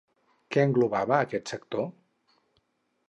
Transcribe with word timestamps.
Què 0.55 0.63
engloba 0.69 1.17
aquest 1.19 1.53
sector? 1.53 1.87